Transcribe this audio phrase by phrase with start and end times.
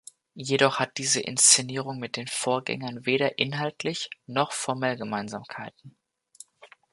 [0.33, 5.95] Jedoch hat diese Inszenierung mit den Vorgängern weder inhaltlich noch formell Gemeinsamkeiten.